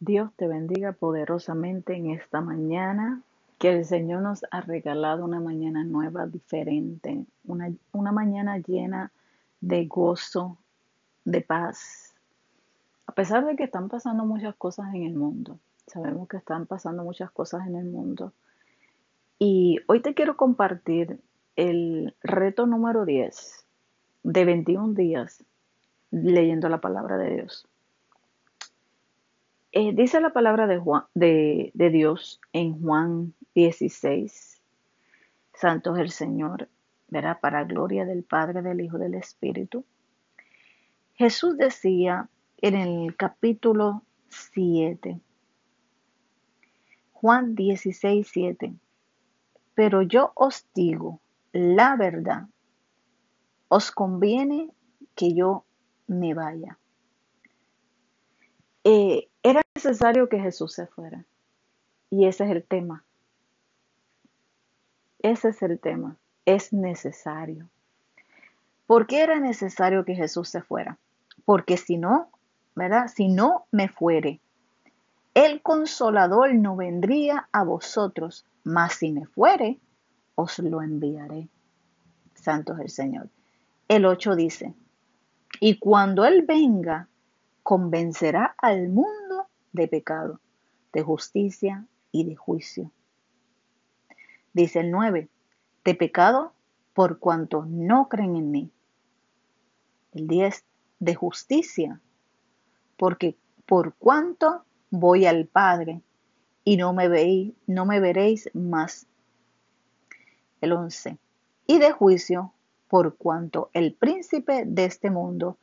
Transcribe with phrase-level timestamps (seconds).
[0.00, 3.22] Dios te bendiga poderosamente en esta mañana,
[3.58, 9.10] que el Señor nos ha regalado una mañana nueva, diferente, una, una mañana llena
[9.60, 10.56] de gozo,
[11.24, 12.14] de paz.
[13.06, 15.58] A pesar de que están pasando muchas cosas en el mundo,
[15.88, 18.32] sabemos que están pasando muchas cosas en el mundo.
[19.40, 21.18] Y hoy te quiero compartir
[21.56, 23.66] el reto número 10
[24.22, 25.44] de 21 días
[26.12, 27.66] leyendo la palabra de Dios.
[29.80, 34.60] Eh, dice la palabra de, Dios en Juan 16.
[35.54, 36.68] Santo es el Señor,
[37.06, 39.84] verá, para gloria del Padre, del Hijo, del Espíritu.
[41.14, 45.20] Jesús decía en el capítulo 7,
[47.12, 48.74] Juan 16, 7,
[49.74, 51.20] pero yo os digo
[51.52, 52.48] la verdad,
[53.68, 54.72] os conviene
[55.14, 55.64] que yo
[56.08, 56.80] me vaya.
[58.82, 59.28] Eh,
[59.84, 61.24] necesario que Jesús se fuera.
[62.10, 63.04] Y ese es el tema.
[65.20, 66.16] Ese es el tema.
[66.44, 67.68] Es necesario.
[68.88, 70.98] ¿Por qué era necesario que Jesús se fuera?
[71.44, 72.28] Porque si no,
[72.74, 73.06] ¿verdad?
[73.06, 74.40] Si no me fuere,
[75.34, 79.78] el consolador no vendría a vosotros, mas si me fuere,
[80.34, 81.46] os lo enviaré.
[82.34, 83.28] Santo es el Señor.
[83.86, 84.74] El 8 dice,
[85.60, 87.06] y cuando Él venga,
[87.62, 89.17] convencerá al mundo
[89.72, 90.40] de pecado,
[90.92, 92.90] de justicia y de juicio.
[94.52, 95.28] Dice el 9,
[95.84, 96.52] de pecado
[96.94, 98.70] por cuanto no creen en mí.
[100.12, 100.64] El 10,
[101.00, 102.00] de justicia,
[102.96, 106.02] porque por cuanto voy al Padre
[106.64, 109.06] y no me veis, no me veréis más.
[110.60, 111.18] El 11,
[111.66, 112.52] y de juicio,
[112.88, 115.56] por cuanto el príncipe de este mundo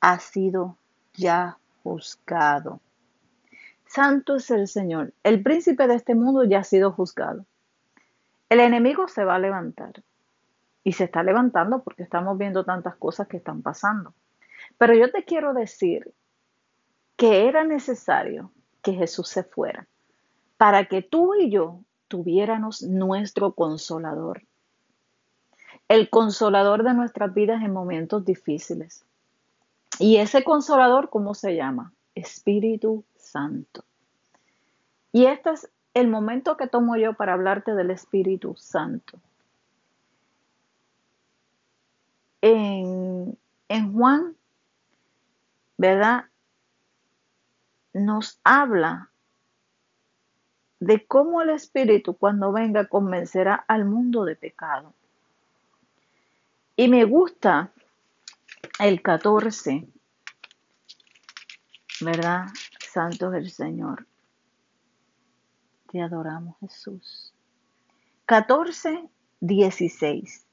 [0.00, 0.76] ha sido
[1.14, 2.80] ya juzgado.
[3.94, 5.12] Santo es el Señor.
[5.22, 7.44] El príncipe de este mundo ya ha sido juzgado.
[8.48, 10.02] El enemigo se va a levantar.
[10.82, 14.14] Y se está levantando porque estamos viendo tantas cosas que están pasando.
[14.78, 16.10] Pero yo te quiero decir
[17.16, 18.50] que era necesario
[18.80, 19.86] que Jesús se fuera
[20.56, 24.42] para que tú y yo tuviéramos nuestro consolador.
[25.88, 29.04] El consolador de nuestras vidas en momentos difíciles.
[29.98, 31.92] Y ese consolador, ¿cómo se llama?
[32.14, 33.84] Espíritu Santo.
[35.10, 39.18] Y este es el momento que tomo yo para hablarte del Espíritu Santo.
[42.42, 43.38] En,
[43.68, 44.36] en Juan,
[45.78, 46.26] ¿verdad?
[47.94, 49.10] Nos habla
[50.80, 54.92] de cómo el Espíritu cuando venga convencerá al mundo de pecado.
[56.74, 57.70] Y me gusta
[58.80, 59.86] el 14,
[62.00, 62.46] ¿verdad?
[62.92, 64.06] Santo es el Señor.
[65.90, 67.32] Te adoramos, Jesús.
[68.26, 69.08] 14,
[69.40, 70.46] 16.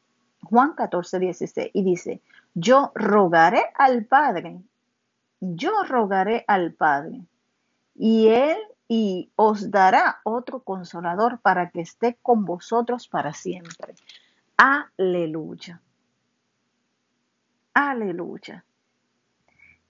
[0.43, 1.71] Juan 14, 16.
[1.73, 2.21] Y dice,
[2.53, 4.61] yo rogaré al Padre,
[5.39, 7.25] yo rogaré al Padre,
[7.95, 8.57] y Él
[8.87, 13.95] y os dará otro consolador para que esté con vosotros para siempre.
[14.57, 15.81] Aleluya.
[17.73, 18.65] Aleluya.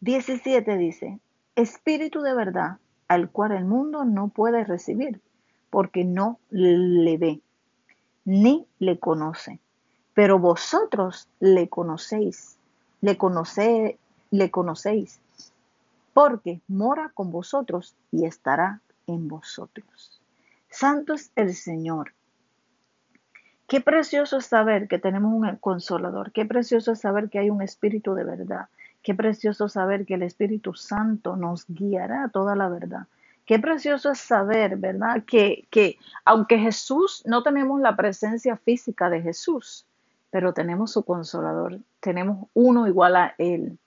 [0.02, 1.20] 17 dice,
[1.60, 2.78] Espíritu de verdad,
[3.10, 5.20] al cual el mundo no puede recibir,
[5.70, 7.42] porque no le ve,
[8.24, 9.60] ni le conoce.
[10.14, 12.58] Pero vosotros le conocéis,
[13.02, 13.98] le conoce,
[14.32, 15.20] le conocéis,
[16.14, 20.22] porque mora con vosotros y estará en vosotros.
[20.70, 22.14] Santo es el Señor,
[23.70, 28.24] Qué precioso saber que tenemos un consolador, qué precioso saber que hay un espíritu de
[28.24, 28.68] verdad,
[29.04, 33.08] qué precioso saber que el Espíritu Santo nos guiará a toda la verdad.
[33.46, 35.24] Qué precioso es saber, ¿verdad?
[35.26, 39.86] Que, que aunque Jesús, no tenemos la presencia física de Jesús,
[40.30, 43.78] pero tenemos su consolador, tenemos uno igual a Él.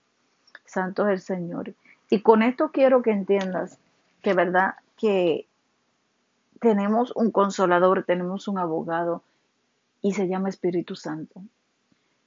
[0.65, 1.75] Santo es el Señor.
[2.11, 3.79] Y con esto quiero que entiendas
[4.23, 4.75] que, ¿verdad?
[4.97, 5.47] Que
[6.61, 9.23] tenemos un consolador, tenemos un abogado,
[10.03, 11.41] y se llama Espíritu Santo.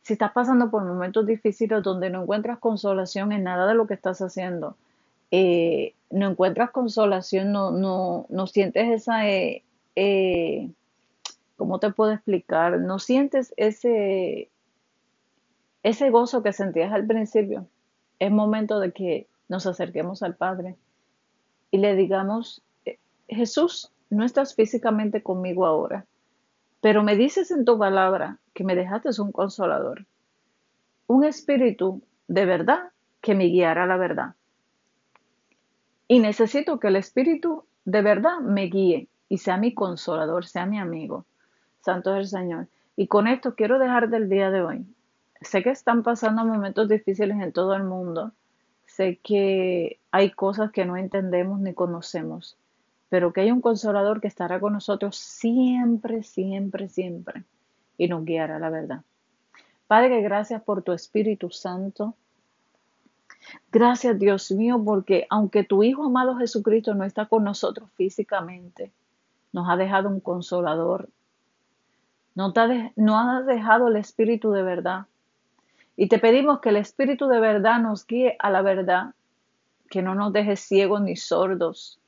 [0.05, 3.95] Si estás pasando por momentos difíciles donde no encuentras consolación en nada de lo que
[3.95, 4.77] estás haciendo,
[5.31, 9.63] eh, no encuentras consolación, no, no, no sientes esa, eh,
[9.95, 10.69] eh,
[11.57, 12.79] ¿cómo te puedo explicar?
[12.81, 14.51] No sientes ese,
[15.81, 17.65] ese gozo que sentías al principio.
[18.19, 20.75] Es momento de que nos acerquemos al Padre
[21.71, 22.61] y le digamos,
[23.27, 26.05] Jesús, no estás físicamente conmigo ahora,
[26.85, 30.05] pero me dices en tu palabra que me dejaste un consolador,
[31.07, 32.91] un espíritu de verdad
[33.21, 34.35] que me guiará a la verdad.
[36.07, 40.77] Y necesito que el Espíritu de verdad me guíe y sea mi consolador, sea mi
[40.77, 41.25] amigo.
[41.81, 42.67] Santo es el Señor.
[42.95, 44.85] Y con esto quiero dejar del día de hoy.
[45.41, 48.31] Sé que están pasando momentos difíciles en todo el mundo.
[48.85, 52.59] Sé que hay cosas que no entendemos ni conocemos,
[53.09, 57.43] pero que hay un consolador que estará con nosotros siempre, siempre, siempre
[57.97, 59.01] y nos guiará la verdad.
[59.87, 62.15] Padre, gracias por tu Espíritu Santo.
[63.71, 68.91] Gracias, Dios mío, porque aunque tu Hijo amado Jesucristo no está con nosotros físicamente,
[69.53, 71.09] nos ha dejado un consolador.
[72.33, 75.05] Nos ha dejado el Espíritu de verdad.
[75.95, 79.13] Y te pedimos que el Espíritu de verdad nos guíe a la verdad,
[79.89, 81.99] que no nos deje ciegos ni sordos.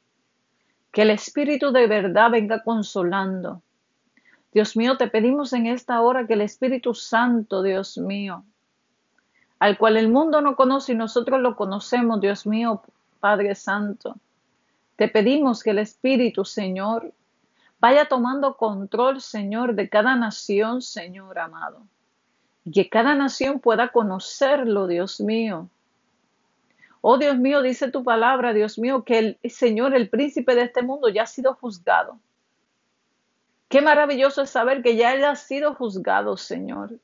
[0.98, 3.62] Que el Espíritu de verdad venga consolando.
[4.52, 8.44] Dios mío, te pedimos en esta hora que el Espíritu Santo, Dios mío,
[9.60, 12.82] al cual el mundo no conoce y nosotros lo conocemos, Dios mío,
[13.20, 14.16] Padre Santo.
[14.96, 17.14] Te pedimos que el Espíritu, Señor,
[17.80, 21.84] vaya tomando control, Señor, de cada nación, Señor amado.
[22.66, 25.70] Y que cada nación pueda conocerlo, Dios mío.
[27.10, 30.82] Oh Dios mío, dice tu palabra, Dios mío, que el Señor, el príncipe de este
[30.82, 32.20] mundo, ya ha sido juzgado.
[33.70, 37.00] Qué maravilloso es saber que ya Él ha sido juzgado, Señor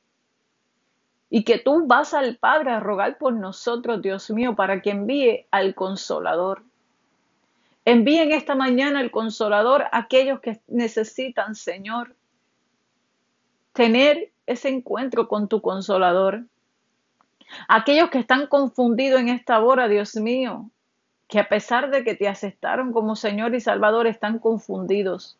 [1.34, 5.46] y que tú vas al Padre a rogar por nosotros, Dios mío, para que envíe
[5.50, 6.62] al consolador.
[7.84, 12.14] Envíen esta mañana al consolador a aquellos que necesitan, Señor,
[13.72, 16.44] tener ese encuentro con tu consolador.
[17.68, 20.70] Aquellos que están confundidos en esta hora, Dios mío,
[21.28, 25.38] que a pesar de que te aceptaron como Señor y Salvador, están confundidos.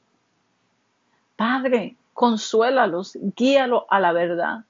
[1.36, 4.64] Padre, consuélalos, guíalos a la verdad.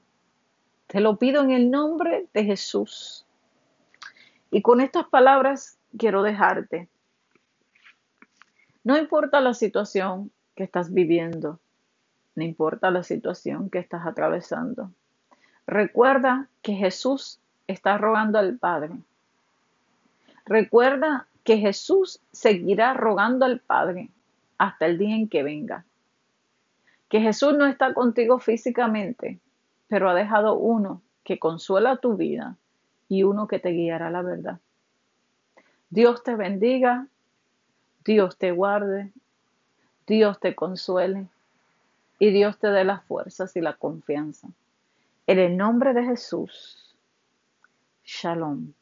[0.86, 3.26] Te lo pido en el nombre de Jesús.
[4.50, 6.88] Y con estas palabras quiero dejarte.
[8.82, 11.58] No importa la situación que estás viviendo,
[12.36, 14.90] no importa la situación que estás atravesando.
[15.66, 18.94] Recuerda que Jesús está rogando al Padre.
[20.44, 24.10] Recuerda que Jesús seguirá rogando al Padre
[24.58, 25.84] hasta el día en que venga.
[27.08, 29.38] Que Jesús no está contigo físicamente,
[29.88, 32.56] pero ha dejado uno que consuela tu vida
[33.08, 34.58] y uno que te guiará a la verdad.
[35.90, 37.06] Dios te bendiga,
[38.04, 39.12] Dios te guarde,
[40.06, 41.28] Dios te consuele
[42.18, 44.48] y Dios te dé las fuerzas y la confianza.
[45.26, 46.96] En el nombre de Jesús.
[48.04, 48.74] Shalom.